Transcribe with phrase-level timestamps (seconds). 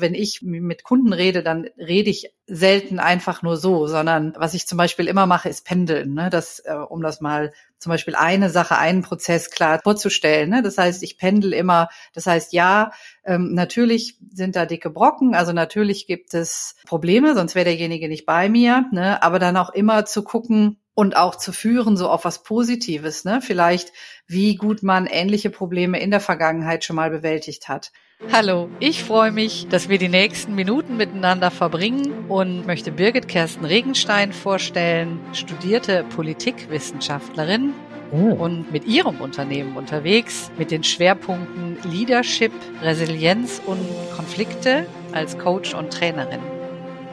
[0.00, 4.66] Wenn ich mit Kunden rede, dann rede ich selten einfach nur so, sondern was ich
[4.66, 6.14] zum Beispiel immer mache, ist pendeln.
[6.14, 6.30] Ne?
[6.30, 10.50] Das, äh, um das mal zum Beispiel eine Sache, einen Prozess klar vorzustellen.
[10.50, 10.62] Ne?
[10.62, 11.88] Das heißt, ich pendel immer.
[12.14, 12.92] Das heißt, ja,
[13.24, 15.34] ähm, natürlich sind da dicke Brocken.
[15.34, 18.86] Also natürlich gibt es Probleme, sonst wäre derjenige nicht bei mir.
[18.92, 19.22] Ne?
[19.22, 23.40] Aber dann auch immer zu gucken, und auch zu führen, so auf was Positives, ne?
[23.42, 23.92] Vielleicht,
[24.26, 27.92] wie gut man ähnliche Probleme in der Vergangenheit schon mal bewältigt hat.
[28.32, 33.66] Hallo, ich freue mich, dass wir die nächsten Minuten miteinander verbringen und möchte Birgit Kersten
[33.66, 37.74] Regenstein vorstellen, studierte Politikwissenschaftlerin
[38.10, 38.32] oh.
[38.32, 43.86] und mit ihrem Unternehmen unterwegs mit den Schwerpunkten Leadership, Resilienz und
[44.16, 46.55] Konflikte als Coach und Trainerin.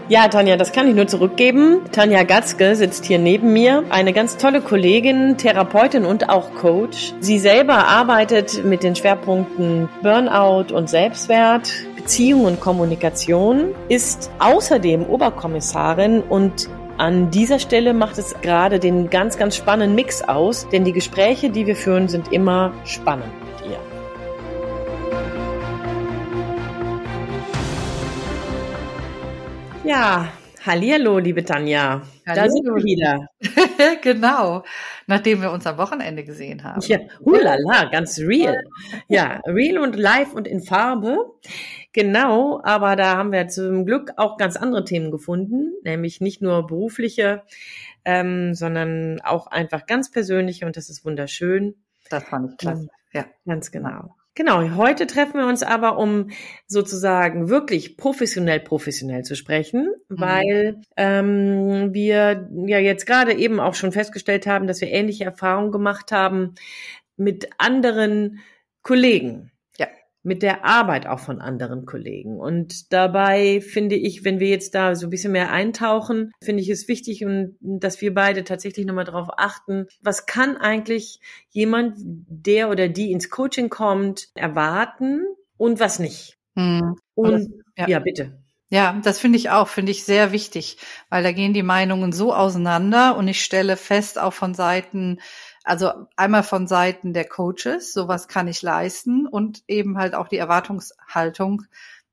[0.10, 1.80] Ja, Tanja, das kann ich nur zurückgeben.
[1.94, 7.14] Tanja Gatzke sitzt hier neben mir, eine ganz tolle Kollegin, Therapeutin und auch Coach.
[7.22, 16.22] Sie selber arbeitet mit den Schwerpunkten Burnout und Selbstwert, Beziehung und Kommunikation, ist außerdem Oberkommissarin
[16.22, 20.94] und an dieser Stelle macht es gerade den ganz, ganz spannenden Mix aus, denn die
[20.94, 23.43] Gespräche, die wir führen, sind immer spannend.
[29.84, 30.32] Ja,
[30.66, 32.04] Hallihallo, liebe Tanja.
[32.26, 32.42] Hallo.
[32.42, 33.28] Da sind wir wieder.
[34.02, 34.64] genau,
[35.08, 36.80] nachdem wir uns am Wochenende gesehen haben.
[36.88, 38.64] Ja, hulala, ganz real.
[39.10, 41.18] Ja, real und live und in Farbe.
[41.92, 46.66] Genau, aber da haben wir zum Glück auch ganz andere Themen gefunden, nämlich nicht nur
[46.66, 47.44] berufliche,
[48.06, 51.76] ähm, sondern auch einfach ganz persönliche und das ist wunderschön.
[52.10, 52.88] Das fand ich klasse.
[53.12, 54.16] Ja, ganz genau.
[54.36, 56.32] Genau, heute treffen wir uns aber, um
[56.66, 60.20] sozusagen wirklich professionell, professionell zu sprechen, mhm.
[60.20, 65.72] weil ähm, wir ja jetzt gerade eben auch schon festgestellt haben, dass wir ähnliche Erfahrungen
[65.72, 66.56] gemacht haben
[67.16, 68.40] mit anderen
[68.82, 69.53] Kollegen
[70.24, 72.40] mit der Arbeit auch von anderen Kollegen.
[72.40, 76.70] Und dabei finde ich, wenn wir jetzt da so ein bisschen mehr eintauchen, finde ich
[76.70, 81.20] es wichtig und dass wir beide tatsächlich nochmal darauf achten, was kann eigentlich
[81.50, 85.26] jemand, der oder die ins Coaching kommt, erwarten
[85.58, 86.38] und was nicht.
[86.56, 86.96] Hm.
[87.16, 87.88] Und ja.
[87.88, 88.44] ja, bitte.
[88.70, 90.78] Ja, das finde ich auch, finde ich sehr wichtig,
[91.10, 95.20] weil da gehen die Meinungen so auseinander und ich stelle fest, auch von Seiten
[95.64, 100.38] also einmal von Seiten der Coaches, sowas kann ich leisten und eben halt auch die
[100.38, 101.64] Erwartungshaltung,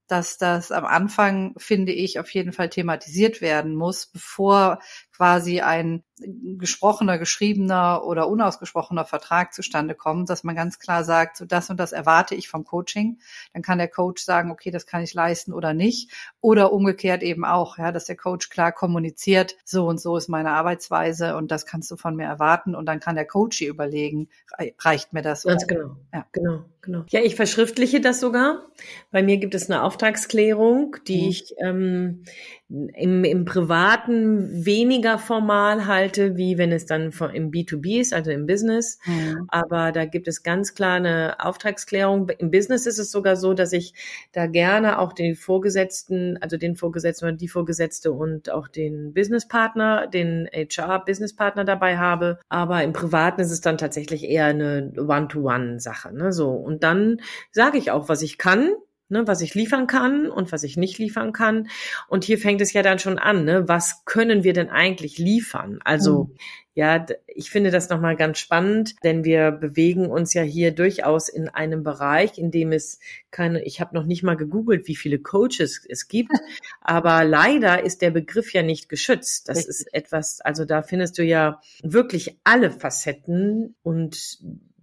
[0.07, 4.81] dass das am Anfang, finde ich, auf jeden Fall thematisiert werden muss, bevor
[5.21, 11.45] quasi ein gesprochener, geschriebener oder unausgesprochener Vertrag zustande kommt, dass man ganz klar sagt, so
[11.45, 13.19] das und das erwarte ich vom Coaching.
[13.53, 16.11] Dann kann der Coach sagen, okay, das kann ich leisten oder nicht.
[16.41, 20.53] Oder umgekehrt eben auch, ja, dass der Coach klar kommuniziert, so und so ist meine
[20.53, 22.75] Arbeitsweise und das kannst du von mir erwarten.
[22.75, 24.29] Und dann kann der Coach überlegen,
[24.79, 25.43] reicht mir das?
[25.43, 25.97] Ganz genau.
[26.15, 27.05] Ja, genau, genau.
[27.11, 28.67] Ja, ich verschriftliche das sogar.
[29.11, 31.29] Bei mir gibt es eine Auftragsklärung, die mhm.
[31.29, 32.25] ich ähm,
[32.71, 38.47] im, im Privaten weniger formal halte, wie wenn es dann im B2B ist, also im
[38.47, 39.01] Business.
[39.07, 39.47] Mhm.
[39.49, 42.29] Aber da gibt es ganz klar eine Auftragsklärung.
[42.39, 43.95] Im Business ist es sogar so, dass ich
[44.33, 50.07] da gerne auch den Vorgesetzten, also den Vorgesetzten oder die Vorgesetzte und auch den Businesspartner,
[50.07, 52.39] den HR-Businesspartner dabei habe.
[52.49, 56.15] Aber im Privaten ist es dann tatsächlich eher eine One-to-One-Sache.
[56.15, 56.33] Ne?
[56.33, 56.51] So.
[56.51, 57.21] Und dann
[57.51, 58.71] sage ich auch, was ich kann
[59.11, 61.69] ne, was ich liefern kann und was ich nicht liefern kann.
[62.09, 65.81] Und hier fängt es ja dann schon an, ne, was können wir denn eigentlich liefern?
[65.85, 66.37] Also mhm.
[66.75, 71.49] ja, ich finde das nochmal ganz spannend, denn wir bewegen uns ja hier durchaus in
[71.49, 73.01] einem Bereich, in dem es
[73.31, 76.33] keine, ich habe noch nicht mal gegoogelt, wie viele Coaches es gibt,
[76.81, 79.49] aber leider ist der Begriff ja nicht geschützt.
[79.49, 79.71] Das Richtig.
[79.71, 84.39] ist etwas, also da findest du ja wirklich alle Facetten und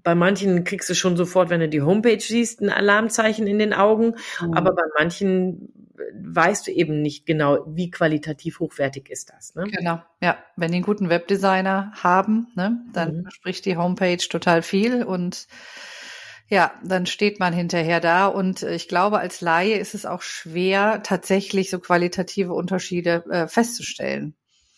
[0.07, 3.73] bei manchen kriegst du schon sofort, wenn du die Homepage siehst, ein Alarmzeichen in den
[3.73, 4.16] Augen.
[4.40, 4.53] Mhm.
[4.53, 9.53] Aber bei manchen äh, weißt du eben nicht genau, wie qualitativ hochwertig ist das.
[9.53, 9.66] Ne?
[9.66, 10.38] Genau, ja.
[10.56, 13.29] Wenn die einen guten Webdesigner haben, ne, dann mhm.
[13.31, 15.47] spricht die Homepage total viel und
[16.47, 21.03] ja, dann steht man hinterher da und ich glaube, als Laie ist es auch schwer,
[21.03, 24.38] tatsächlich so qualitative Unterschiede äh, festzustellen.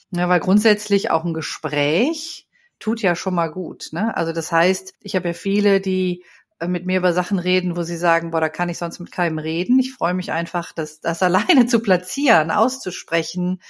[0.10, 2.49] Ja, weil grundsätzlich auch ein Gespräch
[2.80, 3.90] tut ja schon mal gut.
[3.92, 4.16] Ne?
[4.16, 6.24] Also das heißt, ich habe ja viele, die
[6.60, 9.12] äh, mit mir über Sachen reden, wo sie sagen, boah, da kann ich sonst mit
[9.12, 9.80] keinem reden.
[9.80, 13.62] Ich freue mich einfach, das, das alleine zu platzieren, auszusprechen,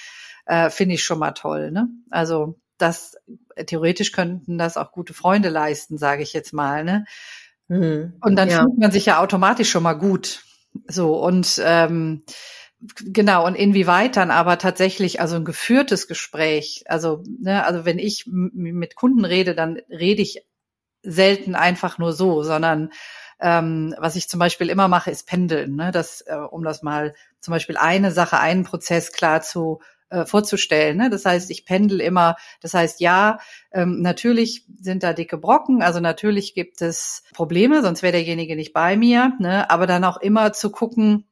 [0.45, 1.71] äh, finde ich schon mal toll.
[1.71, 1.89] Ne?
[2.09, 3.17] Also das
[3.65, 6.83] theoretisch könnten das auch gute Freunde leisten, sage ich jetzt mal.
[6.83, 7.05] Ne?
[7.67, 8.13] Mhm.
[8.21, 8.61] Und dann ja.
[8.61, 10.43] fühlt man sich ja automatisch schon mal gut.
[10.87, 12.23] So und ähm,
[12.81, 18.25] Genau, und inwieweit dann aber tatsächlich, also ein geführtes Gespräch, also, ne, also wenn ich
[18.25, 20.45] mit Kunden rede, dann rede ich
[21.03, 22.91] selten einfach nur so, sondern
[23.41, 25.91] ähm, was ich zum Beispiel immer mache, ist Pendeln, ne?
[25.91, 29.79] das, äh, um das mal zum Beispiel eine Sache, einen Prozess klar zu
[30.09, 30.97] äh, vorzustellen.
[30.97, 31.09] Ne?
[31.09, 32.35] Das heißt, ich pendel immer.
[32.61, 33.39] Das heißt, ja,
[33.71, 38.73] ähm, natürlich sind da dicke Brocken, also natürlich gibt es Probleme, sonst wäre derjenige nicht
[38.73, 39.33] bei mir.
[39.39, 39.69] Ne?
[39.69, 41.28] Aber dann auch immer zu gucken,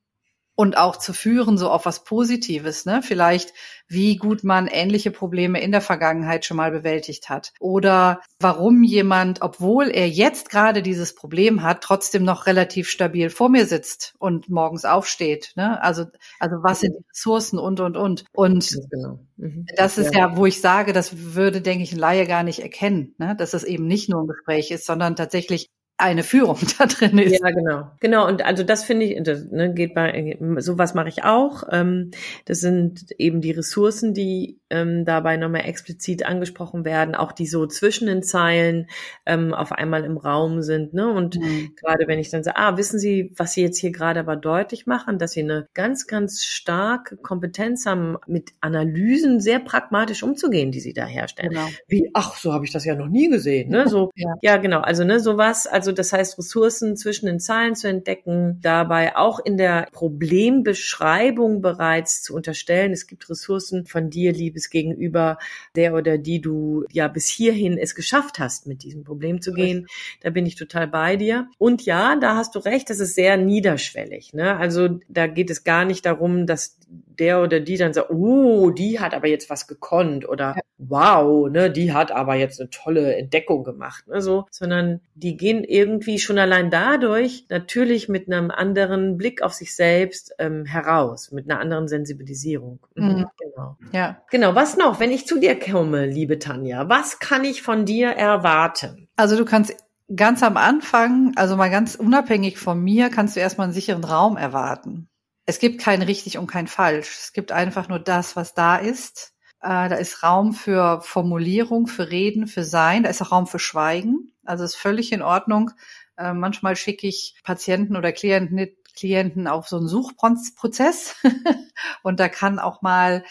[0.57, 3.01] und auch zu führen, so auf was Positives, ne?
[3.03, 3.53] Vielleicht,
[3.87, 7.53] wie gut man ähnliche Probleme in der Vergangenheit schon mal bewältigt hat.
[7.59, 13.49] Oder warum jemand, obwohl er jetzt gerade dieses Problem hat, trotzdem noch relativ stabil vor
[13.49, 15.53] mir sitzt und morgens aufsteht.
[15.55, 15.81] Ne?
[15.83, 16.05] Also,
[16.39, 18.25] also was sind die Ressourcen und, und, und.
[18.33, 19.19] Und genau.
[19.37, 19.67] mhm.
[19.75, 20.21] das ist ja.
[20.21, 23.35] ja, wo ich sage, das würde, denke ich, ein Laie gar nicht erkennen, ne?
[23.35, 27.41] dass es eben nicht nur ein Gespräch ist, sondern tatsächlich eine Führung da drin ist.
[27.41, 27.91] Ja, genau.
[27.99, 31.63] Genau, und also das finde ich, das ne, geht bei, sowas mache ich auch.
[31.71, 32.11] Ähm,
[32.45, 37.65] das sind eben die Ressourcen, die ähm, dabei nochmal explizit angesprochen werden, auch die so
[37.65, 38.87] zwischen den Zeilen
[39.25, 40.93] ähm, auf einmal im Raum sind.
[40.93, 41.09] Ne?
[41.09, 41.73] Und mhm.
[41.75, 44.85] gerade wenn ich dann sage, ah, wissen Sie, was Sie jetzt hier gerade aber deutlich
[44.85, 50.79] machen, dass Sie eine ganz, ganz starke Kompetenz haben, mit Analysen sehr pragmatisch umzugehen, die
[50.79, 51.51] Sie da herstellen.
[51.51, 51.67] Genau.
[51.87, 53.69] Wie, ach, so habe ich das ja noch nie gesehen.
[53.69, 53.87] Ne?
[53.87, 54.35] So, ja.
[54.41, 54.81] ja, genau.
[54.81, 59.39] Also ne, sowas, also also das heißt, Ressourcen zwischen den Zahlen zu entdecken, dabei auch
[59.39, 62.91] in der Problembeschreibung bereits zu unterstellen.
[62.91, 65.37] Es gibt Ressourcen von dir, liebes Gegenüber,
[65.77, 69.87] der oder die du ja bis hierhin es geschafft hast, mit diesem Problem zu gehen.
[70.19, 71.47] Da bin ich total bei dir.
[71.57, 74.33] Und ja, da hast du recht, das ist sehr niederschwellig.
[74.33, 74.57] Ne?
[74.57, 76.77] Also da geht es gar nicht darum, dass
[77.19, 80.61] der oder die dann sagt, oh, die hat aber jetzt was gekonnt oder ja.
[80.77, 85.63] wow, ne, die hat aber jetzt eine tolle Entdeckung gemacht, ne, so, sondern die gehen
[85.63, 91.49] irgendwie schon allein dadurch natürlich mit einem anderen Blick auf sich selbst ähm, heraus, mit
[91.49, 92.79] einer anderen Sensibilisierung.
[92.95, 93.07] Mhm.
[93.07, 93.25] Mhm.
[93.39, 93.77] Genau.
[93.91, 94.21] Ja.
[94.29, 94.55] Genau.
[94.55, 99.07] Was noch, wenn ich zu dir komme, liebe Tanja, was kann ich von dir erwarten?
[99.15, 99.75] Also du kannst
[100.15, 104.37] ganz am Anfang, also mal ganz unabhängig von mir, kannst du erstmal einen sicheren Raum
[104.37, 105.09] erwarten
[105.47, 107.17] es gibt kein richtig und kein falsch.
[107.17, 109.33] Es gibt einfach nur das, was da ist.
[109.61, 113.03] Äh, da ist Raum für Formulierung, für Reden, für Sein.
[113.03, 114.33] Da ist auch Raum für Schweigen.
[114.43, 115.71] Also ist völlig in Ordnung.
[116.17, 121.15] Äh, manchmal schicke ich Patienten oder Klienten, Klienten auf so einen Suchprozess
[122.03, 123.23] und da kann auch mal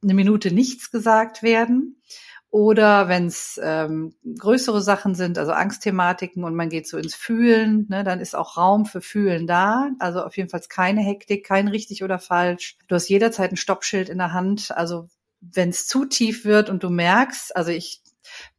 [0.00, 2.00] eine Minute nichts gesagt werden.
[2.54, 7.86] Oder wenn es ähm, größere Sachen sind, also Angstthematiken und man geht so ins Fühlen,
[7.88, 9.90] ne, dann ist auch Raum für Fühlen da.
[9.98, 12.78] Also auf jeden Fall keine Hektik, kein richtig oder falsch.
[12.86, 14.70] Du hast jederzeit ein Stoppschild in der Hand.
[14.70, 15.08] Also
[15.40, 18.02] wenn es zu tief wird und du merkst, also ich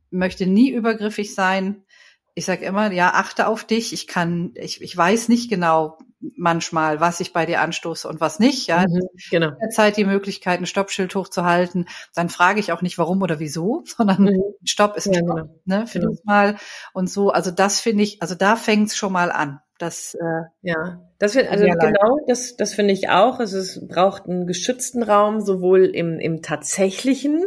[0.09, 1.85] möchte nie übergriffig sein.
[2.33, 3.93] Ich sage immer, ja, achte auf dich.
[3.93, 5.99] Ich kann, ich, ich weiß nicht genau,
[6.35, 8.67] manchmal, was ich bei dir anstoße und was nicht.
[8.67, 9.49] Ja, mhm, genau.
[9.49, 11.87] In der Zeit die Möglichkeit, ein Stoppschild hochzuhalten.
[12.13, 14.43] Dann frage ich auch nicht, warum oder wieso, sondern mhm.
[14.63, 15.27] Stopp ist ja, Stopp.
[15.27, 15.49] Genau.
[15.65, 16.13] Ne, für genau.
[16.23, 16.57] mal
[16.93, 17.29] und so.
[17.29, 19.59] Also das finde ich, also da fängt es schon mal an.
[19.77, 23.39] Das, äh, ja, das wird, also genau, das, das finde ich auch.
[23.39, 27.43] Also es braucht einen geschützten Raum, sowohl im, im tatsächlichen,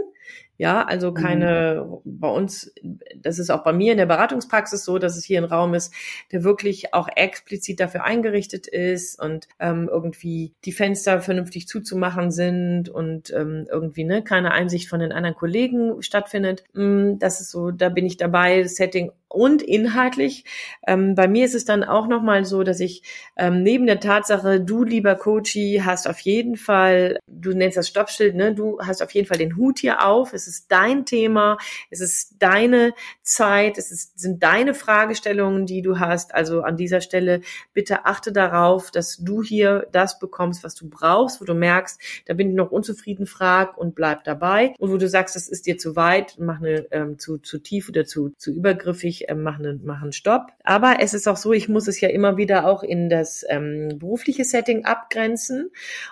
[0.58, 2.18] ja, also keine, mhm.
[2.18, 2.74] bei uns,
[3.16, 5.94] das ist auch bei mir in der Beratungspraxis so, dass es hier ein Raum ist,
[6.32, 12.88] der wirklich auch explizit dafür eingerichtet ist und ähm, irgendwie die Fenster vernünftig zuzumachen sind
[12.88, 16.64] und ähm, irgendwie ne, keine Einsicht von den anderen Kollegen stattfindet.
[16.74, 20.44] Mm, das ist so, da bin ich dabei, Setting und inhaltlich.
[20.86, 23.02] Ähm, bei mir ist es dann auch nochmal so, dass ich
[23.36, 28.34] ähm, neben der Tatsache, du lieber Coachy, hast auf jeden Fall, du nennst das Stoppschild,
[28.34, 30.32] ne, du hast auf jeden Fall den Hut hier auf.
[30.32, 31.58] Es ist dein Thema,
[31.90, 36.34] es ist deine Zeit, es ist, sind deine Fragestellungen, die du hast.
[36.34, 37.42] Also an dieser Stelle
[37.74, 42.34] bitte achte darauf, dass du hier das bekommst, was du brauchst, wo du merkst, da
[42.34, 44.74] bin ich noch unzufrieden, frag und bleib dabei.
[44.78, 47.88] Und wo du sagst, das ist dir zu weit, mach eine ähm, zu, zu tief
[47.88, 50.52] oder zu, zu übergriffig, ich äh, mache einen, mach Stopp.
[50.64, 53.98] Aber es ist auch so, ich muss es ja immer wieder auch in das ähm,
[53.98, 55.70] berufliche Setting abgrenzen.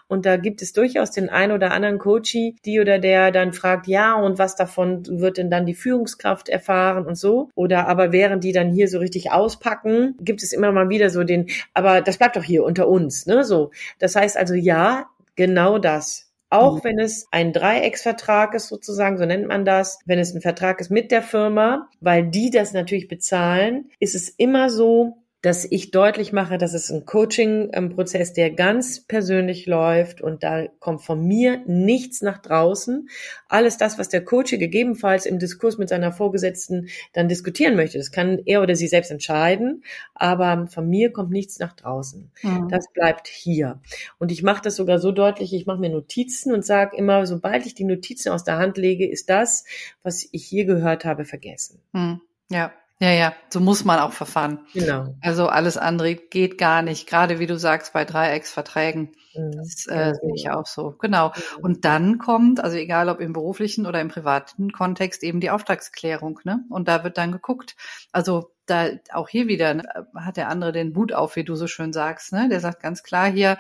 [0.09, 3.87] Und da gibt es durchaus den einen oder anderen Coachie, die oder der dann fragt,
[3.87, 7.51] ja, und was davon wird denn dann die Führungskraft erfahren und so?
[7.55, 11.25] Oder aber während die dann hier so richtig auspacken, gibt es immer mal wieder so
[11.25, 13.45] den, aber das bleibt doch hier unter uns, ne?
[13.45, 13.71] So.
[13.99, 16.26] Das heißt also, ja, genau das.
[16.57, 16.85] Auch mhm.
[16.85, 20.91] wenn es ein Dreiecksvertrag ist sozusagen, so nennt man das, wenn es ein Vertrag ist
[20.91, 26.33] mit der Firma, weil die das natürlich bezahlen, ist es immer so, dass ich deutlich
[26.33, 32.23] mache, dass es ein Coaching-Prozess, der ganz persönlich läuft und da kommt von mir nichts
[32.23, 33.09] nach draußen.
[33.49, 38.11] Alles das, was der Coach gegebenenfalls im Diskurs mit seiner Vorgesetzten dann diskutieren möchte, das
[38.11, 42.31] kann er oder sie selbst entscheiden, aber von mir kommt nichts nach draußen.
[42.43, 42.69] Mhm.
[42.69, 43.81] Das bleibt hier.
[44.19, 47.67] Und ich mache das sogar so deutlich, ich mache mir Notizen und sage immer, sobald
[47.67, 49.65] ich die Notizen aus der Hand lege, ist das,
[50.03, 51.81] was ich hier gehört habe, vergessen.
[51.93, 52.21] Mhm.
[52.49, 52.73] Ja.
[52.99, 54.61] Ja, ja, so muss man auch verfahren.
[54.73, 55.15] Genau.
[55.21, 59.13] Also alles andere geht gar nicht, gerade wie du sagst, bei Dreiecksverträgen.
[59.35, 59.53] Mhm.
[59.53, 60.95] Das äh, sehe ich auch so.
[60.99, 61.29] Genau.
[61.29, 61.65] Mhm.
[61.65, 66.41] Und dann kommt, also egal ob im beruflichen oder im privaten Kontext, eben die Auftragsklärung.
[66.45, 66.65] Ne?
[66.71, 67.77] Und da wird dann geguckt.
[68.13, 69.85] Also da auch hier wieder ne,
[70.15, 72.33] hat der andere den Hut auf, wie du so schön sagst.
[72.33, 72.49] Ne?
[72.49, 73.59] Der sagt ganz klar hier,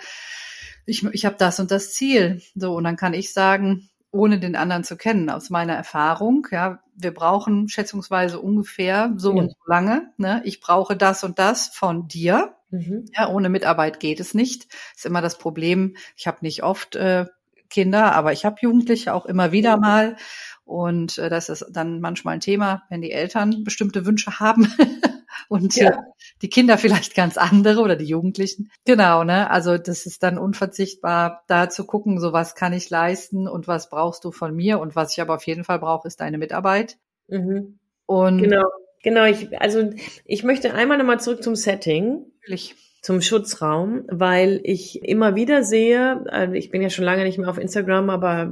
[0.86, 2.40] ich, ich habe das und das Ziel.
[2.54, 6.80] So, und dann kann ich sagen, ohne den anderen zu kennen, aus meiner Erfahrung, ja,
[6.94, 9.42] wir brauchen schätzungsweise ungefähr so ja.
[9.42, 10.11] und so lange.
[10.16, 10.40] Ne?
[10.44, 12.54] Ich brauche das und das von dir.
[12.70, 13.04] Mhm.
[13.14, 14.66] Ja, ohne Mitarbeit geht es nicht.
[14.96, 15.96] Ist immer das Problem.
[16.16, 17.26] Ich habe nicht oft äh,
[17.68, 20.16] Kinder, aber ich habe Jugendliche auch immer wieder mal.
[20.64, 24.73] Und äh, das ist dann manchmal ein Thema, wenn die Eltern bestimmte Wünsche haben.
[25.48, 26.04] und ja.
[26.42, 28.70] die Kinder vielleicht ganz andere oder die Jugendlichen.
[28.84, 29.50] Genau, ne?
[29.50, 33.90] Also das ist dann unverzichtbar, da zu gucken, so was kann ich leisten und was
[33.90, 36.98] brauchst du von mir und was ich aber auf jeden Fall brauche, ist deine Mitarbeit.
[37.28, 37.78] Mhm.
[38.06, 38.64] Und genau,
[39.02, 39.24] genau.
[39.24, 39.90] Ich, also
[40.24, 42.24] ich möchte einmal nochmal zurück zum Setting.
[42.42, 42.76] Natürlich
[43.06, 47.48] zum Schutzraum, weil ich immer wieder sehe, also ich bin ja schon lange nicht mehr
[47.48, 48.50] auf Instagram, aber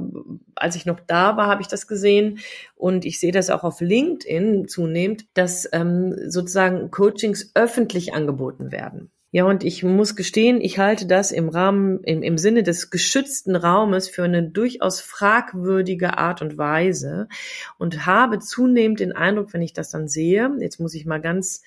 [0.55, 2.39] als ich noch da war, habe ich das gesehen
[2.77, 9.11] und ich sehe das auch auf LinkedIn zunehmend, dass ähm, sozusagen Coachings öffentlich angeboten werden.
[9.31, 13.57] Ja, und ich muss gestehen, ich halte das im Rahmen, im, im Sinne des geschützten
[13.57, 17.27] Raumes für eine durchaus fragwürdige Art und Weise
[17.77, 21.61] und habe zunehmend den Eindruck, wenn ich das dann sehe, jetzt muss ich mal ganz,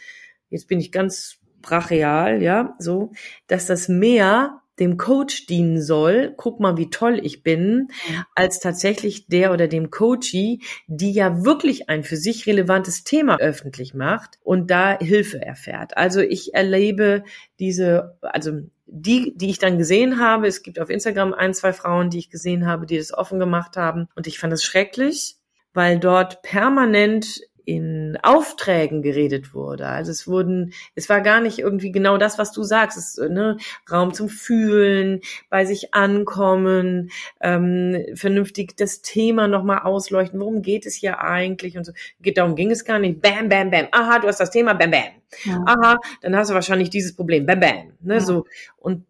[0.49, 3.13] jetzt bin ich ganz brachial, ja, so,
[3.47, 7.89] dass das mehr dem Coach dienen soll, guck mal, wie toll ich bin,
[8.35, 13.95] als tatsächlich der oder dem Coachie, die ja wirklich ein für sich relevantes Thema öffentlich
[13.95, 15.97] macht und da Hilfe erfährt.
[15.97, 17.25] Also ich erlebe
[17.59, 22.11] diese, also die, die ich dann gesehen habe, es gibt auf Instagram ein, zwei Frauen,
[22.11, 25.37] die ich gesehen habe, die das offen gemacht haben und ich fand es schrecklich,
[25.75, 29.89] weil dort permanent in Aufträgen geredet wurde.
[29.89, 32.97] Also es wurden, es war gar nicht irgendwie genau das, was du sagst.
[32.97, 33.59] Es, ne,
[33.93, 35.21] Raum zum Fühlen,
[35.51, 37.11] bei sich ankommen,
[37.43, 40.41] ähm, vernünftig das Thema nochmal ausleuchten.
[40.41, 41.77] Worum geht es hier eigentlich?
[41.77, 41.93] Und so.
[42.23, 43.21] Geht, darum ging es gar nicht.
[43.21, 43.89] Bam, bam, bam.
[43.93, 44.73] Aha, du hast das Thema.
[44.73, 45.03] Bam, bam.
[45.45, 45.63] Ja.
[45.67, 47.45] Aha, dann hast du wahrscheinlich dieses Problem.
[47.45, 47.93] Bam, bam.
[48.01, 48.21] Ne, ja.
[48.21, 48.47] so.
[48.79, 49.05] Und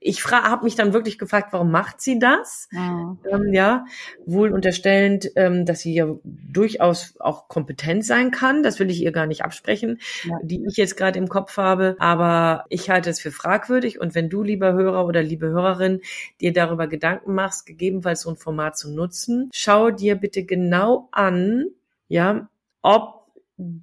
[0.00, 2.68] ich habe mich dann wirklich gefragt, warum macht sie das?
[2.72, 3.84] Ja, ähm, ja
[4.24, 8.62] wohl unterstellend, ähm, dass sie ja durchaus auch kompetent sein kann.
[8.62, 10.38] Das will ich ihr gar nicht absprechen, ja.
[10.42, 11.96] die ich jetzt gerade im Kopf habe.
[11.98, 14.00] Aber ich halte es für fragwürdig.
[14.00, 16.00] Und wenn du, lieber Hörer oder liebe Hörerin,
[16.40, 21.66] dir darüber Gedanken machst, gegebenenfalls so ein Format zu nutzen, schau dir bitte genau an,
[22.08, 22.48] ja,
[22.82, 23.19] ob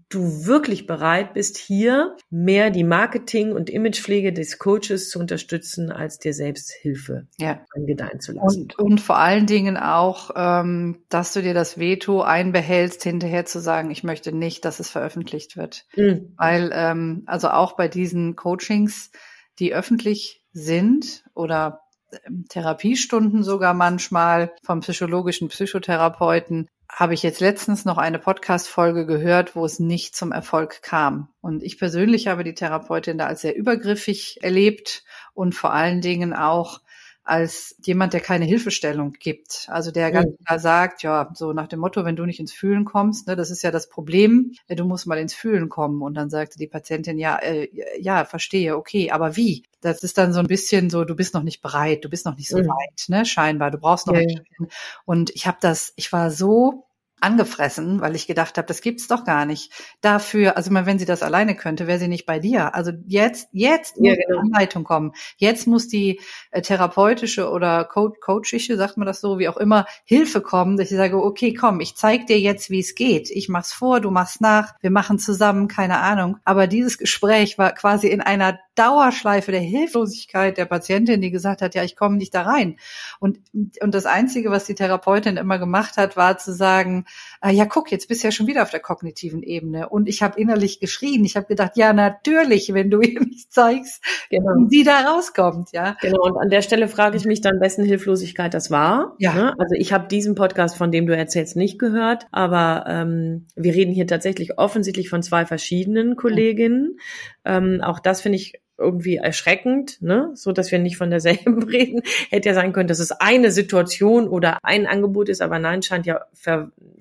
[0.09, 6.19] du wirklich bereit bist, hier mehr die Marketing- und Imagepflege des Coaches zu unterstützen, als
[6.19, 7.61] dir selbst Hilfe ja.
[7.75, 8.61] gedeihen zu lassen.
[8.61, 13.59] Und, und vor allen Dingen auch, ähm, dass du dir das Veto einbehältst, hinterher zu
[13.59, 15.85] sagen, ich möchte nicht, dass es veröffentlicht wird.
[15.95, 16.33] Mhm.
[16.37, 19.11] Weil, ähm, also auch bei diesen Coachings,
[19.59, 21.81] die öffentlich sind oder
[22.25, 29.55] ähm, Therapiestunden sogar manchmal vom psychologischen Psychotherapeuten, habe ich jetzt letztens noch eine Podcast-Folge gehört,
[29.55, 31.29] wo es nicht zum Erfolg kam.
[31.41, 35.03] Und ich persönlich habe die Therapeutin da als sehr übergriffig erlebt
[35.33, 36.81] und vor allen Dingen auch
[37.27, 39.67] als jemand, der keine Hilfestellung gibt.
[39.69, 42.85] Also der ganz klar sagt, ja, so nach dem Motto, wenn du nicht ins Fühlen
[42.85, 46.01] kommst, ne, das ist ja das Problem, du musst mal ins Fühlen kommen.
[46.01, 47.67] Und dann sagte die Patientin, ja, äh,
[47.99, 49.63] ja, verstehe, okay, aber wie?
[49.81, 52.37] Das ist dann so ein bisschen so, du bist noch nicht bereit, du bist noch
[52.37, 52.69] nicht so mhm.
[52.69, 54.67] weit, ne, scheinbar, du brauchst noch ja, ein
[55.03, 56.86] Und ich habe das, ich war so
[57.19, 59.71] angefressen, weil ich gedacht habe, das gibt's doch gar nicht.
[60.01, 62.75] Dafür, also wenn sie das alleine könnte, wäre sie nicht bei dir.
[62.75, 64.41] Also jetzt, jetzt muss ja, genau.
[64.41, 65.13] die Anleitung kommen.
[65.37, 66.21] Jetzt muss die
[66.51, 70.91] äh, therapeutische oder Co coachische, sagt man das so, wie auch immer, Hilfe kommen, dass
[70.91, 73.31] ich sage, okay, komm, ich zeig dir jetzt, wie es geht.
[73.31, 76.37] Ich mach's vor, du machst nach, wir machen zusammen, keine Ahnung.
[76.45, 81.73] Aber dieses Gespräch war quasi in einer Dauerschleife der Hilflosigkeit der Patientin, die gesagt hat,
[81.73, 82.77] ja, ich komme nicht da rein.
[83.19, 83.39] Und,
[83.81, 87.05] und das Einzige, was die Therapeutin immer gemacht hat, war zu sagen,
[87.41, 89.89] äh, ja, guck, jetzt bist du ja schon wieder auf der kognitiven Ebene.
[89.89, 91.25] Und ich habe innerlich geschrien.
[91.25, 94.51] Ich habe gedacht, ja, natürlich, wenn du ihr nicht zeigst, genau.
[94.69, 95.97] wie sie da rauskommt, ja.
[96.01, 99.15] Genau, und an der Stelle frage ich mich dann, wessen Hilflosigkeit das war.
[99.19, 99.33] Ja.
[99.33, 99.53] Ne?
[99.57, 103.93] Also ich habe diesen Podcast, von dem du erzählst, nicht gehört, aber ähm, wir reden
[103.93, 106.99] hier tatsächlich offensichtlich von zwei verschiedenen Kolleginnen.
[107.45, 110.31] Ähm, auch das finde ich irgendwie erschreckend, ne?
[110.33, 112.01] so dass wir nicht von derselben reden.
[112.29, 116.05] Hätte ja sein können, dass es eine Situation oder ein Angebot ist, aber nein, scheint
[116.05, 116.25] ja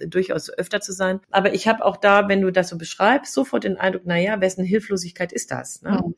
[0.06, 1.20] durchaus öfter zu sein.
[1.30, 4.40] Aber ich habe auch da, wenn du das so beschreibst, sofort den Eindruck, na ja,
[4.40, 5.82] wessen Hilflosigkeit ist das?
[5.82, 6.00] Ne?
[6.04, 6.14] Mhm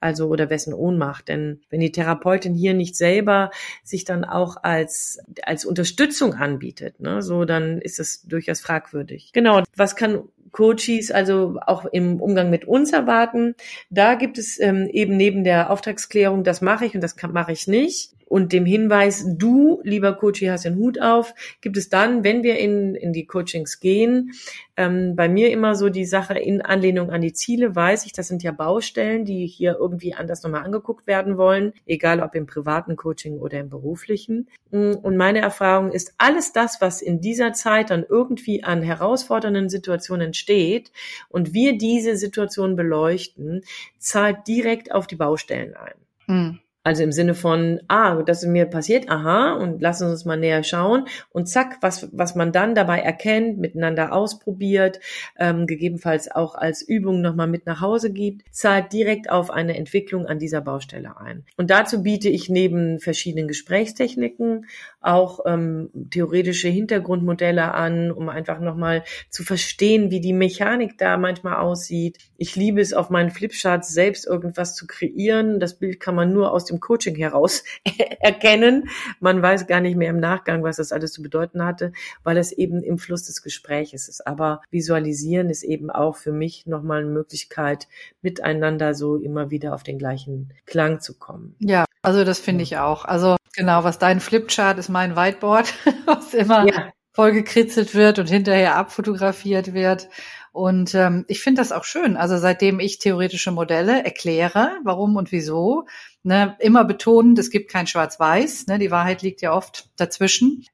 [0.00, 1.28] also oder wessen Ohnmacht.
[1.28, 3.50] Denn wenn die Therapeutin hier nicht selber
[3.82, 9.32] sich dann auch als, als Unterstützung anbietet, ne, so dann ist es durchaus fragwürdig.
[9.32, 13.54] Genau, was kann Coaches also auch im Umgang mit uns erwarten.
[13.90, 17.66] Da gibt es ähm, eben neben der Auftragsklärung, das mache ich und das mache ich
[17.66, 22.42] nicht, und dem Hinweis, du, lieber Coach, hast den Hut auf, gibt es dann, wenn
[22.42, 24.32] wir in, in die Coachings gehen,
[24.76, 28.28] ähm, bei mir immer so die Sache in Anlehnung an die Ziele, weiß ich, das
[28.28, 32.96] sind ja Baustellen, die hier irgendwie anders nochmal angeguckt werden wollen, egal ob im privaten
[32.96, 34.48] Coaching oder im beruflichen.
[34.70, 39.70] Mm, und meine Erfahrung ist, alles das, was in dieser Zeit dann irgendwie an herausfordernden
[39.70, 40.92] Situationen entsteht
[41.28, 43.62] und wir diese Situation beleuchten,
[43.98, 45.94] zahlt direkt auf die Baustellen ein.
[46.26, 46.58] Mhm.
[46.84, 50.62] Also im Sinne von, ah, das ist mir passiert, aha, und lassen uns mal näher
[50.62, 51.06] schauen.
[51.30, 55.00] Und zack, was, was man dann dabei erkennt, miteinander ausprobiert,
[55.38, 60.26] ähm, gegebenenfalls auch als Übung nochmal mit nach Hause gibt, zahlt direkt auf eine Entwicklung
[60.26, 61.44] an dieser Baustelle ein.
[61.56, 64.66] Und dazu biete ich neben verschiedenen Gesprächstechniken
[65.00, 71.56] auch ähm, theoretische Hintergrundmodelle an, um einfach nochmal zu verstehen, wie die Mechanik da manchmal
[71.56, 72.18] aussieht.
[72.36, 75.60] Ich liebe es, auf meinen Flipcharts selbst irgendwas zu kreieren.
[75.60, 77.64] Das Bild kann man nur aus dem Coaching heraus
[78.20, 78.88] erkennen.
[79.20, 81.92] Man weiß gar nicht mehr im Nachgang, was das alles zu bedeuten hatte,
[82.24, 84.26] weil es eben im Fluss des Gesprächs ist.
[84.26, 87.88] Aber visualisieren ist eben auch für mich nochmal eine Möglichkeit,
[88.22, 91.54] miteinander so immer wieder auf den gleichen Klang zu kommen.
[91.58, 93.04] Ja, also das finde ich auch.
[93.04, 95.72] Also genau, was dein Flipchart ist mein Whiteboard,
[96.06, 96.92] was immer ja.
[97.12, 100.08] voll gekritzelt wird und hinterher abfotografiert wird.
[100.52, 102.16] Und ähm, ich finde das auch schön.
[102.16, 105.86] Also seitdem ich theoretische Modelle erkläre, warum und wieso,
[106.22, 108.66] ne, immer betonen, es gibt kein Schwarz-Weiß.
[108.66, 110.64] Ne, die Wahrheit liegt ja oft dazwischen.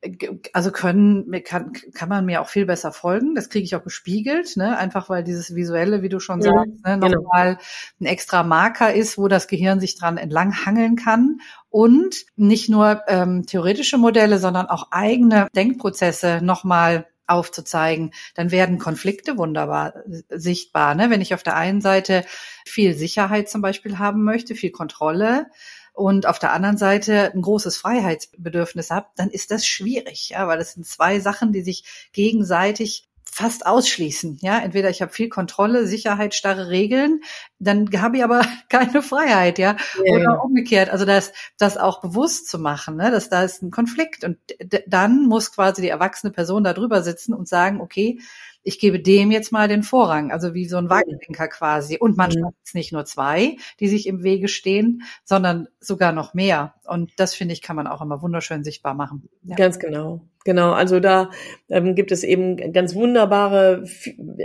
[0.52, 3.34] Also können kann, kann man mir auch viel besser folgen.
[3.34, 6.84] Das kriege ich auch gespiegelt, ne, einfach weil dieses visuelle, wie du schon ja, sagst,
[6.84, 7.20] ne, genau.
[7.20, 7.58] nochmal
[8.00, 11.38] ein extra Marker ist, wo das Gehirn sich dran entlang hangeln kann
[11.70, 19.38] und nicht nur ähm, theoretische Modelle, sondern auch eigene Denkprozesse nochmal aufzuzeigen, dann werden Konflikte
[19.38, 19.94] wunderbar
[20.30, 20.94] sichtbar.
[20.94, 21.10] Ne?
[21.10, 22.24] Wenn ich auf der einen Seite
[22.64, 25.46] viel Sicherheit zum Beispiel haben möchte, viel Kontrolle
[25.92, 30.58] und auf der anderen Seite ein großes Freiheitsbedürfnis habe, dann ist das schwierig, ja, weil
[30.58, 34.38] das sind zwei Sachen, die sich gegenseitig fast ausschließen.
[34.42, 37.20] Ja, entweder ich habe viel Kontrolle, Sicherheit, starre Regeln,
[37.58, 40.32] dann habe ich aber keine Freiheit, ja, ja oder ja.
[40.34, 40.90] umgekehrt.
[40.90, 44.38] Also das, das auch bewusst zu machen, ne, dass da ist ein Konflikt und
[44.86, 48.18] dann muss quasi die erwachsene Person da drüber sitzen und sagen, okay,
[48.64, 51.98] ich gebe dem jetzt mal den Vorrang, also wie so ein Wagenlenker quasi.
[51.98, 52.56] Und manchmal mhm.
[52.72, 56.74] nicht nur zwei, die sich im Wege stehen, sondern sogar noch mehr.
[56.86, 59.28] Und das finde ich, kann man auch immer wunderschön sichtbar machen.
[59.42, 59.54] Ja.
[59.56, 60.22] Ganz genau.
[60.46, 61.30] Genau, also da
[61.70, 63.84] ähm, gibt es eben ganz wunderbare,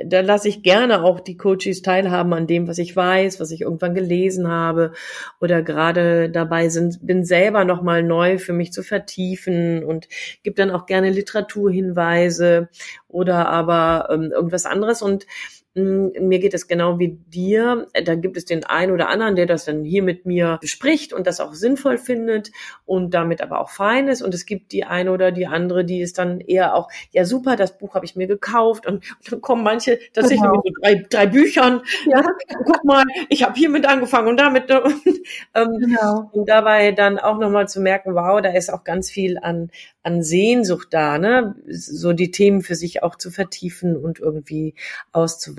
[0.06, 3.62] da lasse ich gerne auch die Coaches teilhaben an dem, was ich weiß, was ich
[3.62, 4.94] irgendwann gelesen habe
[5.42, 10.08] oder gerade dabei sind, bin selber nochmal neu für mich zu vertiefen und
[10.44, 12.70] gebe dann auch gerne Literaturhinweise
[13.08, 15.02] oder aber ähm, irgendwas anderes.
[15.02, 15.26] Und
[15.76, 17.88] mir geht es genau wie dir.
[18.04, 21.28] Da gibt es den einen oder anderen, der das dann hier mit mir bespricht und
[21.28, 22.52] das auch sinnvoll findet
[22.86, 24.24] und damit aber auch fein ist.
[24.24, 27.56] Und es gibt die eine oder die andere, die ist dann eher auch, ja super,
[27.56, 28.88] das Buch habe ich mir gekauft.
[28.88, 30.56] Und, und dann kommen manche tatsächlich genau.
[30.56, 31.82] mit so drei, drei Büchern.
[32.08, 32.24] Ja.
[32.66, 34.72] Guck mal, ich habe hiermit angefangen und damit.
[34.72, 34.96] Und,
[35.54, 36.30] ähm, genau.
[36.32, 39.70] und dabei dann auch nochmal zu merken, wow, da ist auch ganz viel an,
[40.02, 41.56] an Sehnsucht da, ne?
[41.68, 44.74] So die Themen für sich auch zu vertiefen und irgendwie
[45.12, 45.59] auszuweiten.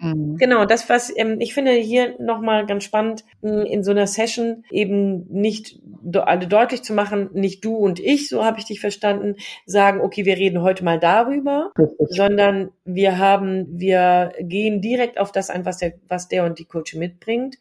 [0.00, 0.36] Mhm.
[0.38, 5.26] Genau, das, was ähm, ich finde hier nochmal ganz spannend, in so einer Session eben
[5.30, 5.78] nicht
[6.12, 10.24] alle deutlich zu machen, nicht du und ich, so habe ich dich verstanden, sagen, okay,
[10.24, 11.72] wir reden heute mal darüber,
[12.08, 16.64] sondern wir haben, wir gehen direkt auf das ein, was der, was der und die
[16.64, 17.56] Coach mitbringt.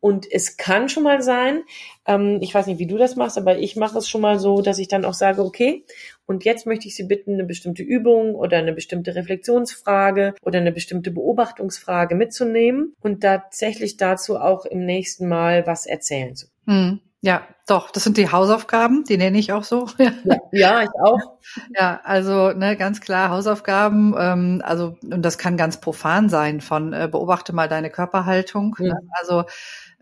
[0.00, 1.62] Und es kann schon mal sein,
[2.06, 4.62] ähm, ich weiß nicht, wie du das machst, aber ich mache es schon mal so,
[4.62, 5.84] dass ich dann auch sage, okay,
[6.28, 10.72] und jetzt möchte ich Sie bitten, eine bestimmte Übung oder eine bestimmte Reflexionsfrage oder eine
[10.72, 16.46] bestimmte Beobachtungsfrage mitzunehmen und tatsächlich dazu auch im nächsten Mal was erzählen zu.
[16.66, 17.00] Hm.
[17.20, 19.88] Ja, doch, das sind die Hausaufgaben, die nenne ich auch so.
[20.24, 21.38] Ja, ja ich auch.
[21.76, 26.92] Ja, also ne, ganz klar Hausaufgaben, ähm, also und das kann ganz profan sein von
[26.92, 28.76] äh, beobachte mal deine Körperhaltung.
[28.78, 28.86] Mhm.
[28.86, 29.00] Ne?
[29.18, 29.44] Also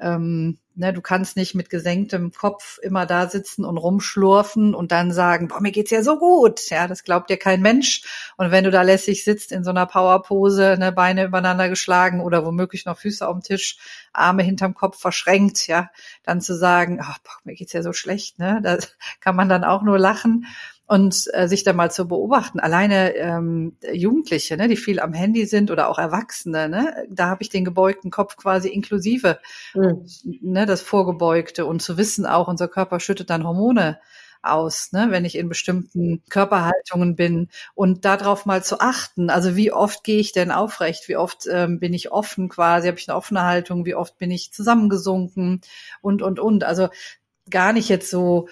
[0.01, 5.13] ähm, ne, du kannst nicht mit gesenktem Kopf immer da sitzen und rumschlurfen und dann
[5.13, 6.69] sagen, boah, mir geht's ja so gut.
[6.71, 8.03] Ja, das glaubt dir kein Mensch.
[8.37, 12.45] Und wenn du da lässig sitzt in so einer Powerpose, ne, Beine übereinander geschlagen oder
[12.45, 13.79] womöglich noch Füße auf dem Tisch,
[14.13, 15.91] Arme hinterm Kopf verschränkt, ja,
[16.23, 18.79] dann zu sagen, ach, boah, mir geht's ja so schlecht, ne, da
[19.21, 20.47] kann man dann auch nur lachen
[20.87, 22.61] und äh, sich da mal zu beobachten.
[22.61, 27.43] Alleine ähm, Jugendliche, ne, die viel am Handy sind oder auch Erwachsene, ne, da habe
[27.43, 29.39] ich den gebeugten Kopf quasi inklusive,
[29.75, 30.07] mhm.
[30.41, 33.99] ne, das Vorgebeugte und zu wissen auch, unser Körper schüttet dann Hormone
[34.43, 39.29] aus, ne, wenn ich in bestimmten Körperhaltungen bin und darauf mal zu achten.
[39.29, 41.09] Also wie oft gehe ich denn aufrecht?
[41.09, 42.87] Wie oft ähm, bin ich offen quasi?
[42.87, 43.87] Habe ich eine offene Haltung?
[43.87, 45.61] Wie oft bin ich zusammengesunken?
[46.01, 46.65] Und, und, und.
[46.65, 46.89] Also
[47.51, 48.49] gar nicht jetzt so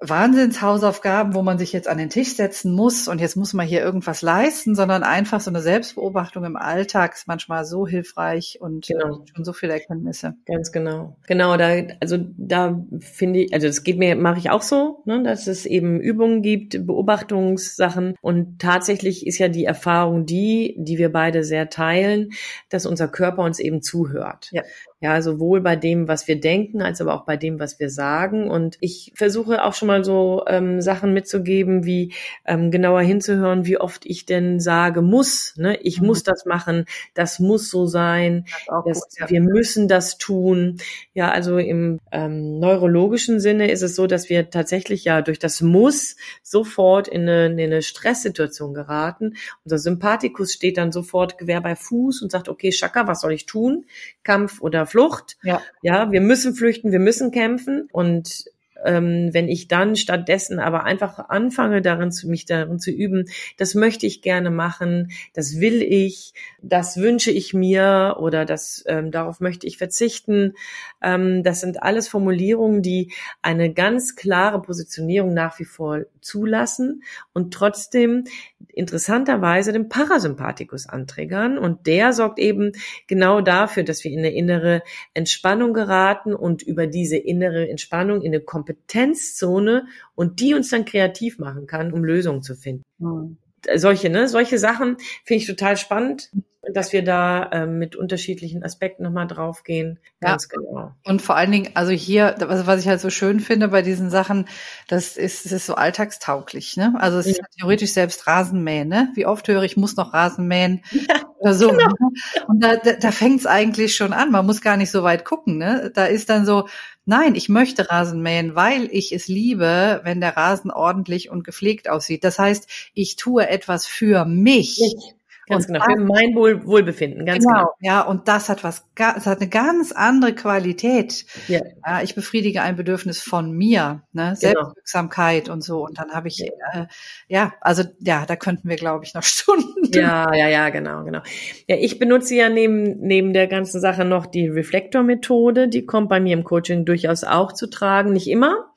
[0.00, 3.80] Wahnsinnshausaufgaben, wo man sich jetzt an den Tisch setzen muss und jetzt muss man hier
[3.80, 9.24] irgendwas leisten, sondern einfach so eine Selbstbeobachtung im Alltag ist manchmal so hilfreich und genau.
[9.34, 10.34] schon so viele Erkenntnisse.
[10.44, 11.16] Ganz genau.
[11.26, 15.22] Genau, da, also da finde ich, also das geht mir, mache ich auch so, ne,
[15.22, 21.10] dass es eben Übungen gibt, Beobachtungssachen und tatsächlich ist ja die Erfahrung die, die wir
[21.10, 22.32] beide sehr teilen,
[22.68, 24.48] dass unser Körper uns eben zuhört.
[24.52, 24.62] Ja.
[24.98, 28.48] Ja, sowohl bei dem, was wir denken, als aber auch bei dem, was wir sagen.
[28.48, 32.14] Und ich versuche auch schon mal so ähm, Sachen mitzugeben, wie
[32.46, 35.76] ähm, genauer hinzuhören, wie oft ich denn sage, muss, ne?
[35.82, 36.06] ich mhm.
[36.06, 39.28] muss das machen, das muss so sein, das das, gut, ja.
[39.28, 40.78] wir müssen das tun.
[41.12, 45.60] Ja, also im ähm, neurologischen Sinne ist es so, dass wir tatsächlich ja durch das
[45.60, 49.34] Muss sofort in eine, in eine Stresssituation geraten.
[49.62, 53.44] Unser Sympathikus steht dann sofort Gewehr bei Fuß und sagt, okay, Schaka, was soll ich
[53.44, 53.84] tun?
[54.22, 55.36] Kampf oder Flucht.
[55.42, 55.60] Ja.
[55.82, 58.44] ja, wir müssen flüchten, wir müssen kämpfen und
[58.84, 63.74] ähm, wenn ich dann stattdessen aber einfach anfange, darin zu, mich darin zu üben, das
[63.74, 69.40] möchte ich gerne machen, das will ich, das wünsche ich mir oder das ähm, darauf
[69.40, 70.54] möchte ich verzichten.
[71.02, 73.12] Ähm, das sind alles Formulierungen, die
[73.42, 78.24] eine ganz klare Positionierung nach wie vor zulassen und trotzdem
[78.68, 81.56] interessanterweise den Parasympathikus anträgern.
[81.56, 82.72] Und der sorgt eben
[83.06, 84.82] genau dafür, dass wir in eine innere
[85.14, 91.38] Entspannung geraten und über diese innere Entspannung in eine Kompetenzzone und die uns dann kreativ
[91.38, 92.84] machen kann, um Lösungen zu finden.
[92.98, 93.38] Mhm.
[93.74, 96.30] Solche, ne, solche Sachen finde ich total spannend
[96.72, 99.98] dass wir da ähm, mit unterschiedlichen Aspekten nochmal draufgehen.
[100.20, 100.58] Ganz ja.
[100.58, 100.92] genau.
[101.04, 104.10] Und vor allen Dingen, also hier, was, was ich halt so schön finde bei diesen
[104.10, 104.48] Sachen,
[104.88, 106.94] das ist, das ist so alltagstauglich, ne?
[106.98, 107.32] Also es ja.
[107.32, 109.10] ist theoretisch selbst Rasenmähen, ne?
[109.14, 111.68] Wie oft höre ich, muss noch Rasenmähen ja, oder so.
[111.68, 111.86] Genau.
[111.86, 112.10] Ne?
[112.48, 114.30] Und da, da, da fängt es eigentlich schon an.
[114.30, 115.90] Man muss gar nicht so weit gucken, ne?
[115.94, 116.68] Da ist dann so,
[117.08, 121.88] Nein, ich möchte Rasen mähen, weil ich es liebe, wenn der Rasen ordentlich und gepflegt
[121.88, 122.24] aussieht.
[122.24, 124.80] Das heißt, ich tue etwas für mich.
[124.80, 125.15] Ich.
[125.48, 127.74] Ganz und genau, für mein Wohl, Wohlbefinden, ganz genau, genau.
[127.80, 131.24] Ja, und das hat was, das hat eine ganz andere Qualität.
[131.46, 131.60] Ja.
[131.86, 134.22] ja ich befriedige ein Bedürfnis von mir, ne?
[134.22, 134.34] Genau.
[134.34, 135.84] Selbstwirksamkeit und so.
[135.84, 136.86] Und dann habe ich, äh,
[137.28, 139.92] ja, also ja, da könnten wir, glaube ich, noch Stunden.
[139.92, 141.20] Ja, ja, ja, genau, genau.
[141.68, 145.68] Ja, ich benutze ja neben, neben der ganzen Sache noch die Reflektor-Methode.
[145.68, 148.12] Die kommt bei mir im Coaching durchaus auch zu tragen.
[148.12, 148.72] Nicht immer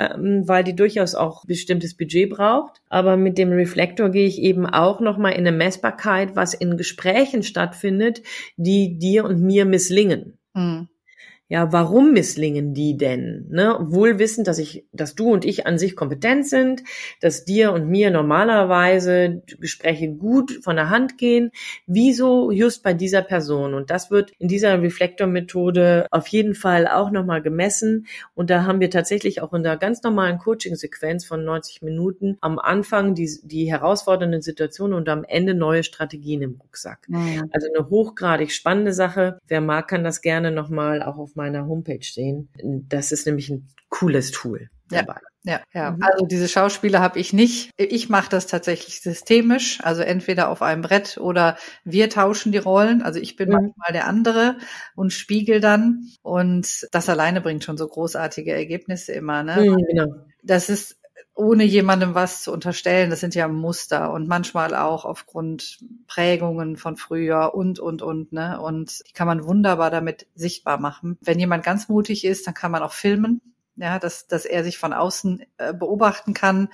[0.00, 2.80] ähm, weil die durchaus auch bestimmtes Budget braucht.
[2.88, 7.42] Aber mit dem Reflektor gehe ich eben auch nochmal in eine Messbarkeit, was in Gesprächen
[7.42, 8.22] stattfindet,
[8.56, 10.38] die dir und mir misslingen.
[10.54, 10.88] Mhm
[11.50, 13.46] ja, warum misslingen die denn?
[13.50, 13.76] Ne?
[13.80, 16.84] Wohl wissend, dass ich, dass du und ich an sich kompetent sind,
[17.20, 21.50] dass dir und mir normalerweise Gespräche gut von der Hand gehen.
[21.88, 23.74] Wieso just bei dieser Person?
[23.74, 28.06] Und das wird in dieser Reflektor-Methode auf jeden Fall auch nochmal gemessen.
[28.36, 32.60] Und da haben wir tatsächlich auch in der ganz normalen Coaching-Sequenz von 90 Minuten am
[32.60, 37.08] Anfang die, die herausfordernden Situationen und am Ende neue Strategien im Rucksack.
[37.08, 37.42] Ja.
[37.50, 39.40] Also eine hochgradig spannende Sache.
[39.48, 42.48] Wer mag, kann das gerne nochmal auch auf meiner Homepage sehen.
[42.88, 44.68] Das ist nämlich ein cooles Tool.
[44.90, 45.20] Dabei.
[45.42, 45.92] Ja, ja.
[45.92, 46.02] Mhm.
[46.02, 47.70] Also diese Schauspieler habe ich nicht.
[47.76, 53.00] Ich mache das tatsächlich systemisch, also entweder auf einem Brett oder wir tauschen die Rollen.
[53.00, 53.54] Also ich bin mhm.
[53.54, 54.58] manchmal der andere
[54.96, 56.08] und spiegel dann.
[56.22, 59.42] Und das alleine bringt schon so großartige Ergebnisse immer.
[59.42, 59.62] Ne?
[59.62, 60.06] Mhm, genau.
[60.42, 60.99] Das ist
[61.40, 63.10] ohne jemandem was zu unterstellen.
[63.10, 68.60] Das sind ja Muster und manchmal auch aufgrund Prägungen von früher und, und, und, ne?
[68.60, 71.18] Und die kann man wunderbar damit sichtbar machen.
[71.22, 73.40] Wenn jemand ganz mutig ist, dann kann man auch filmen.
[73.76, 76.68] Ja, dass, dass er sich von außen äh, beobachten kann.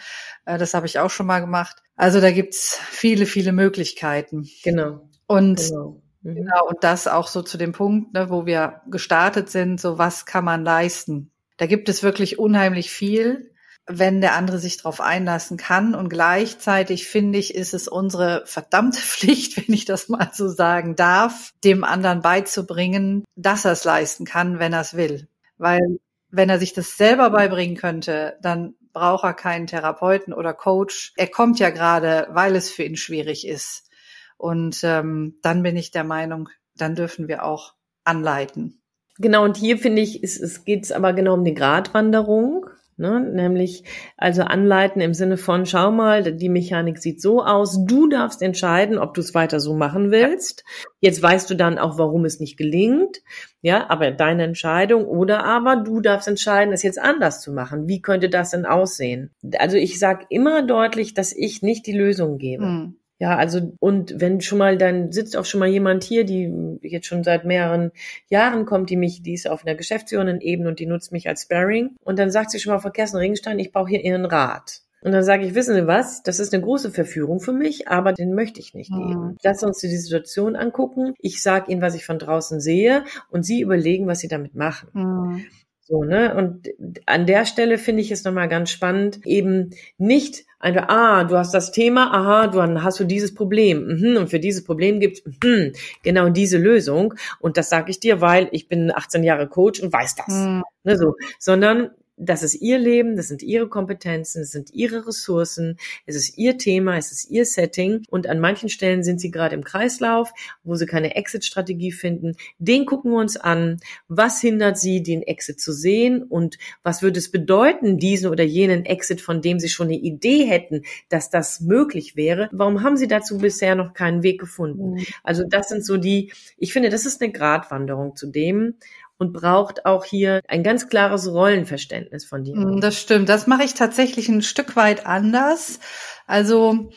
[0.45, 1.77] Äh, das habe ich auch schon mal gemacht.
[1.95, 4.49] Also da gibt's viele, viele Möglichkeiten.
[4.65, 5.09] Genau.
[5.29, 6.03] Und genau.
[6.23, 6.35] Mhm.
[6.35, 10.27] Genau, und das auch so zu dem Punkt, ne, wo wir gestartet sind, so was
[10.27, 11.31] kann man leisten.
[11.59, 13.53] Da gibt es wirklich unheimlich viel
[13.87, 15.95] wenn der andere sich darauf einlassen kann.
[15.95, 20.97] Und gleichzeitig finde ich, ist es unsere verdammte Pflicht, wenn ich das mal so sagen
[20.97, 25.29] darf, dem anderen beizubringen, dass er es leisten kann, wenn er es will.
[25.59, 25.99] Weil
[26.31, 31.13] wenn er sich das selber beibringen könnte, dann braucht er keinen Therapeuten oder Coach.
[31.17, 33.89] Er kommt ja gerade, weil es für ihn schwierig ist.
[34.37, 38.81] Und ähm, dann bin ich der Meinung, dann dürfen wir auch anleiten.
[39.19, 42.67] Genau, und hier finde ich, es, es geht aber genau um die Gratwanderung
[42.99, 43.21] Ne?
[43.21, 43.85] Nämlich
[44.17, 48.99] also anleiten im Sinne von, schau mal, die Mechanik sieht so aus, du darfst entscheiden,
[48.99, 50.65] ob du es weiter so machen willst.
[51.01, 53.19] Jetzt weißt du dann auch, warum es nicht gelingt.
[53.61, 57.87] Ja, aber deine Entscheidung oder aber du darfst entscheiden, es jetzt anders zu machen.
[57.87, 59.31] Wie könnte das denn aussehen?
[59.59, 62.65] Also ich sage immer deutlich, dass ich nicht die Lösung gebe.
[62.65, 62.97] Mhm.
[63.19, 67.07] Ja, also und wenn schon mal, dann sitzt auch schon mal jemand hier, die jetzt
[67.07, 67.93] schon seit mehreren
[68.29, 71.43] Jahren kommt, die mich, die ist auf einer geschäftsführenden Ebene und die nutzt mich als
[71.43, 71.97] Sparring.
[72.05, 74.83] Und dann sagt sie schon mal Frau Kerstin Ringstein, ich brauche hier Ihren Rat.
[75.03, 78.13] Und dann sage ich, wissen Sie was, das ist eine große Verführung für mich, aber
[78.13, 79.29] den möchte ich nicht geben.
[79.29, 79.37] Mhm.
[79.43, 81.15] Lass uns die Situation angucken.
[81.21, 84.89] Ich sage Ihnen, was ich von draußen sehe und Sie überlegen, was Sie damit machen.
[84.95, 85.45] Mhm.
[85.89, 86.35] So, ne?
[86.35, 86.69] Und
[87.07, 91.55] an der Stelle finde ich es nochmal ganz spannend, eben nicht einfach, ah, du hast
[91.55, 93.87] das Thema, aha, du hast du dieses Problem.
[93.87, 95.73] Mhm, und für dieses Problem gibt es mhm,
[96.03, 97.15] genau diese Lösung.
[97.39, 100.35] Und das sage ich dir, weil ich bin 18 Jahre Coach und weiß das.
[100.35, 100.65] Mhm.
[100.83, 101.15] Ne, so.
[101.39, 106.39] Sondern das ist ihr Leben, das sind ihre Kompetenzen, das sind ihre Ressourcen, es ist
[106.39, 110.33] ihr Thema, es ist ihr Setting und an manchen Stellen sind sie gerade im Kreislauf,
[110.65, 112.37] wo sie keine Exit-Strategie finden.
[112.59, 113.79] Den gucken wir uns an.
[114.09, 118.85] Was hindert sie, den Exit zu sehen und was würde es bedeuten, diesen oder jenen
[118.85, 122.49] Exit, von dem sie schon eine Idee hätten, dass das möglich wäre?
[122.53, 124.95] Warum haben sie dazu bisher noch keinen Weg gefunden?
[124.95, 125.07] Mhm.
[125.23, 128.75] Also das sind so die, ich finde, das ist eine Gratwanderung zu dem,
[129.19, 132.57] und braucht auch hier ein ganz klares Rollenverständnis von dir.
[132.57, 133.29] Mm, das stimmt.
[133.29, 135.81] Das mache ich tatsächlich ein Stück weit anders.
[136.27, 136.91] Also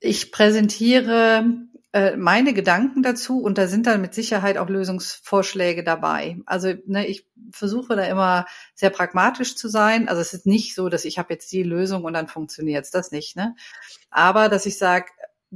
[0.00, 1.44] ich präsentiere
[1.92, 6.36] äh, meine Gedanken dazu und da sind dann mit Sicherheit auch Lösungsvorschläge dabei.
[6.46, 10.08] Also ne, ich versuche da immer sehr pragmatisch zu sein.
[10.08, 13.12] Also es ist nicht so, dass ich habe jetzt die Lösung und dann funktioniert's das
[13.12, 13.34] nicht.
[13.34, 13.54] Ne?
[14.10, 15.06] Aber dass ich sage,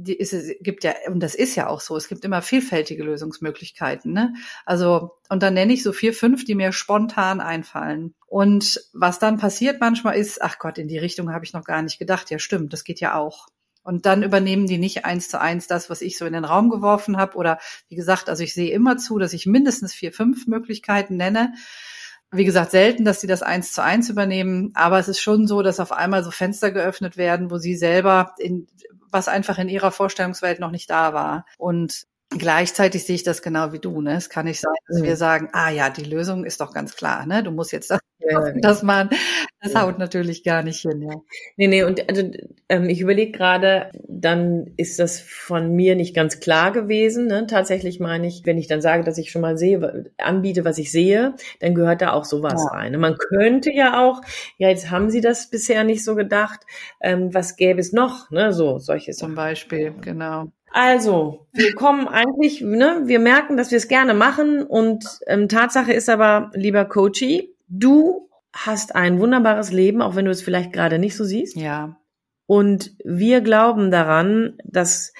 [0.03, 3.03] die ist, es gibt ja, und das ist ja auch so, es gibt immer vielfältige
[3.03, 4.13] Lösungsmöglichkeiten.
[4.13, 4.33] Ne?
[4.65, 8.13] Also, und dann nenne ich so vier, fünf, die mir spontan einfallen.
[8.27, 11.81] Und was dann passiert manchmal ist, ach Gott, in die Richtung habe ich noch gar
[11.81, 12.29] nicht gedacht.
[12.29, 13.47] Ja, stimmt, das geht ja auch.
[13.83, 16.69] Und dann übernehmen die nicht eins zu eins das, was ich so in den Raum
[16.69, 17.35] geworfen habe.
[17.35, 21.53] Oder wie gesagt, also ich sehe immer zu, dass ich mindestens vier, fünf Möglichkeiten nenne
[22.31, 25.61] wie gesagt, selten, dass sie das eins zu eins übernehmen, aber es ist schon so,
[25.61, 28.67] dass auf einmal so Fenster geöffnet werden, wo sie selber in,
[29.11, 31.45] was einfach in ihrer Vorstellungswelt noch nicht da war.
[31.57, 33.99] Und Gleichzeitig sehe ich das genau wie du.
[33.99, 34.15] Ne?
[34.15, 35.03] Es kann nicht sein, dass mhm.
[35.03, 37.25] wir sagen, ah ja, die Lösung ist doch ganz klar.
[37.25, 37.43] Ne?
[37.43, 39.09] Du musst jetzt das, ja, das machen.
[39.61, 39.81] Das ja.
[39.81, 41.01] haut natürlich gar nicht hin.
[41.01, 41.15] Ja.
[41.57, 42.31] Nee, nee, und also,
[42.69, 47.27] ähm, ich überlege gerade, dann ist das von mir nicht ganz klar gewesen.
[47.27, 47.47] Ne?
[47.47, 50.89] Tatsächlich meine ich, wenn ich dann sage, dass ich schon mal sehe, anbiete, was ich
[50.89, 52.77] sehe, dann gehört da auch sowas ja.
[52.77, 52.97] rein.
[52.97, 54.21] Man könnte ja auch,
[54.57, 56.61] ja, jetzt haben Sie das bisher nicht so gedacht,
[57.01, 58.31] ähm, was gäbe es noch?
[58.31, 58.53] Ne?
[58.53, 60.49] So, solche Zum Beispiel, genau.
[60.73, 65.91] Also, wir kommen eigentlich, ne, wir merken, dass wir es gerne machen und ähm, Tatsache
[65.91, 70.99] ist aber, lieber Coachy, du hast ein wunderbares Leben, auch wenn du es vielleicht gerade
[70.99, 71.55] nicht so siehst.
[71.57, 71.97] Ja.
[72.45, 75.13] Und wir glauben daran, dass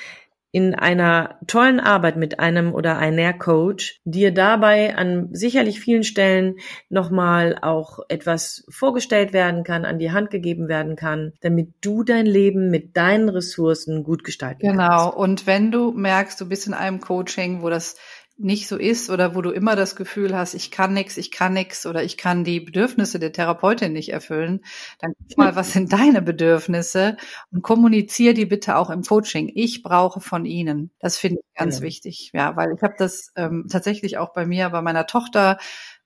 [0.52, 6.56] in einer tollen Arbeit mit einem oder einer Coach dir dabei an sicherlich vielen Stellen
[6.90, 12.26] nochmal auch etwas vorgestellt werden kann, an die Hand gegeben werden kann, damit du dein
[12.26, 14.88] Leben mit deinen Ressourcen gut gestalten genau.
[14.88, 15.12] kannst.
[15.12, 15.24] Genau.
[15.24, 17.96] Und wenn du merkst, du bist in einem Coaching, wo das
[18.44, 21.54] nicht so ist oder wo du immer das Gefühl hast, ich kann nix, ich kann
[21.54, 24.62] nix oder ich kann die Bedürfnisse der Therapeutin nicht erfüllen,
[25.00, 27.18] dann guck mal, was sind deine Bedürfnisse
[27.52, 29.52] und kommuniziere die bitte auch im Coaching.
[29.54, 30.92] Ich brauche von Ihnen.
[31.00, 31.84] Das finde ich ganz ja.
[31.84, 35.58] wichtig, ja, weil ich habe das ähm, tatsächlich auch bei mir, bei meiner Tochter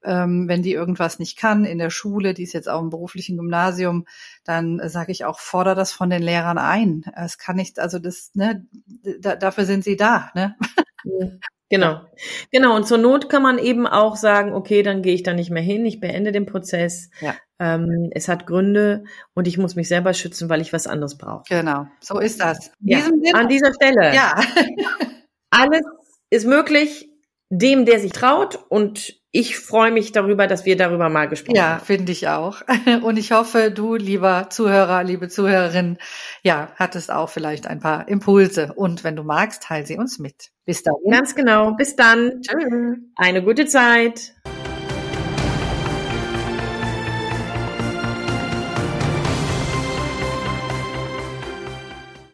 [0.05, 3.37] ähm, wenn die irgendwas nicht kann in der Schule, die ist jetzt auch im beruflichen
[3.37, 4.05] Gymnasium,
[4.43, 7.05] dann äh, sage ich auch, fordere das von den Lehrern ein.
[7.15, 8.65] Es kann nicht, also das, ne,
[9.19, 10.55] da, dafür sind sie da, ne?
[11.69, 12.01] Genau.
[12.51, 12.75] Genau.
[12.75, 15.63] Und zur Not kann man eben auch sagen, okay, dann gehe ich da nicht mehr
[15.63, 17.09] hin, ich beende den Prozess.
[17.21, 17.35] Ja.
[17.59, 21.43] Ähm, es hat Gründe und ich muss mich selber schützen, weil ich was anderes brauche.
[21.49, 21.87] Genau.
[22.01, 22.71] So ist das.
[22.81, 22.99] Ja.
[23.33, 24.13] An dieser Stelle.
[24.13, 24.39] Ja.
[25.49, 25.81] Alles
[26.29, 27.09] ist möglich
[27.49, 31.79] dem, der sich traut und ich freue mich darüber, dass wir darüber mal gesprochen haben.
[31.79, 32.61] Ja, finde ich auch.
[33.03, 35.97] Und ich hoffe, du, lieber Zuhörer, liebe Zuhörerin,
[36.41, 38.71] ja, hattest auch vielleicht ein paar Impulse.
[38.75, 40.51] Und wenn du magst, teile sie uns mit.
[40.63, 40.95] Bis dann.
[41.11, 41.73] Ganz genau.
[41.73, 42.41] Bis dann.
[42.41, 42.97] Tschüss.
[43.17, 44.35] Eine gute Zeit.